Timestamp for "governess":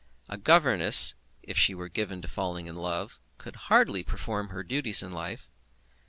0.35-1.13